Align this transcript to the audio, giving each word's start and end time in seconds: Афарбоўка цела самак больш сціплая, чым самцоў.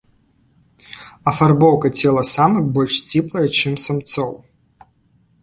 Афарбоўка 1.31 1.91
цела 1.99 2.23
самак 2.33 2.65
больш 2.79 2.93
сціплая, 3.03 3.45
чым 3.61 3.73
самцоў. 3.87 4.33